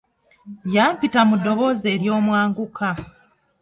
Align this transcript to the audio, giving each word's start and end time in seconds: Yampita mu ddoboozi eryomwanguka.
Yampita 0.73 1.19
mu 1.29 1.35
ddoboozi 1.39 1.87
eryomwanguka. 1.95 2.89